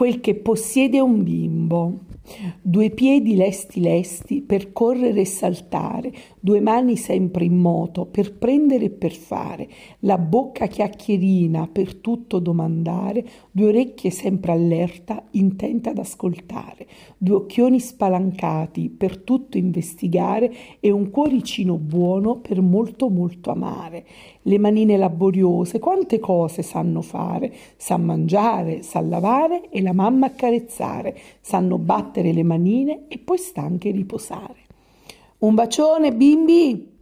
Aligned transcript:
quel 0.00 0.20
che 0.20 0.34
possiede 0.34 0.98
un 0.98 1.22
bimbo. 1.22 1.98
Due 2.62 2.90
piedi 2.90 3.34
lesti 3.34 3.80
lesti 3.80 4.40
per 4.42 4.72
correre 4.72 5.22
e 5.22 5.24
saltare, 5.24 6.12
due 6.38 6.60
mani 6.60 6.96
sempre 6.96 7.44
in 7.44 7.56
moto 7.56 8.06
per 8.06 8.36
prendere 8.36 8.84
e 8.84 8.90
per 8.90 9.12
fare, 9.12 9.68
la 10.00 10.16
bocca 10.16 10.66
chiacchierina 10.66 11.66
per 11.66 11.96
tutto 11.96 12.38
domandare, 12.38 13.24
due 13.50 13.68
orecchie 13.68 14.10
sempre 14.10 14.52
allerta, 14.52 15.24
intenta 15.32 15.90
ad 15.90 15.98
ascoltare, 15.98 16.86
due 17.16 17.36
occhioni 17.36 17.80
spalancati 17.80 18.90
per 18.90 19.18
tutto 19.18 19.56
investigare 19.56 20.52
e 20.78 20.90
un 20.90 21.10
cuoricino 21.10 21.76
buono 21.78 22.36
per 22.36 22.60
molto 22.60 23.08
molto 23.08 23.50
amare. 23.50 24.04
Le 24.42 24.58
manine 24.58 24.96
laboriose, 24.96 25.78
quante 25.78 26.18
cose 26.18 26.62
sanno 26.62 27.02
fare, 27.02 27.52
sa 27.76 27.96
mangiare, 27.96 28.82
sa 28.82 29.00
lavare 29.00 29.68
e 29.70 29.82
la 29.82 29.92
mamma 29.92 30.26
accarezzare, 30.26 31.18
sanno 31.40 31.76
battere 31.78 32.09
le 32.14 32.42
manine 32.42 33.04
e 33.08 33.18
poi 33.18 33.38
sta 33.38 33.62
anche 33.62 33.90
riposare. 33.90 34.66
Un 35.38 35.54
bacione, 35.54 36.12
bimbi! 36.12 36.98